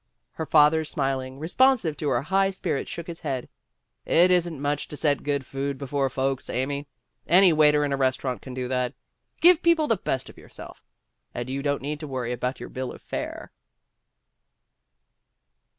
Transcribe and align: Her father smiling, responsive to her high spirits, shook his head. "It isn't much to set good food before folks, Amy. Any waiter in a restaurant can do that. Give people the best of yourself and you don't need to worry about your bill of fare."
Her 0.31 0.47
father 0.47 0.83
smiling, 0.83 1.37
responsive 1.37 1.95
to 1.97 2.09
her 2.09 2.23
high 2.23 2.49
spirits, 2.49 2.89
shook 2.89 3.05
his 3.05 3.19
head. 3.19 3.47
"It 4.03 4.31
isn't 4.31 4.59
much 4.59 4.87
to 4.87 4.97
set 4.97 5.21
good 5.21 5.45
food 5.45 5.77
before 5.77 6.09
folks, 6.09 6.49
Amy. 6.49 6.87
Any 7.27 7.53
waiter 7.53 7.85
in 7.85 7.93
a 7.93 7.97
restaurant 7.97 8.41
can 8.41 8.55
do 8.55 8.67
that. 8.67 8.95
Give 9.41 9.61
people 9.61 9.85
the 9.85 9.97
best 9.97 10.27
of 10.27 10.39
yourself 10.39 10.83
and 11.35 11.47
you 11.51 11.61
don't 11.61 11.83
need 11.83 11.99
to 11.99 12.07
worry 12.07 12.31
about 12.31 12.59
your 12.59 12.69
bill 12.69 12.91
of 12.91 12.99
fare." 13.03 13.51